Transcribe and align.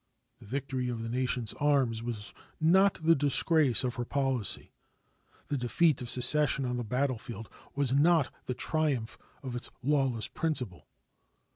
The 0.39 0.47
victory 0.47 0.89
of 0.89 1.03
the 1.03 1.09
nation's 1.09 1.53
arms 1.59 2.01
was 2.01 2.33
not 2.59 2.95
the 3.03 3.13
disgrace 3.15 3.83
of 3.83 3.97
her 3.97 4.03
policy; 4.03 4.73
the 5.47 5.59
defeat 5.59 6.01
of 6.01 6.09
secession 6.09 6.65
on 6.65 6.77
the 6.77 6.83
battlefield 6.83 7.47
was 7.75 7.93
not 7.93 8.33
the 8.47 8.55
triumph 8.55 9.19
of 9.43 9.55
its 9.55 9.69
lawless 9.83 10.27
principle. 10.27 10.87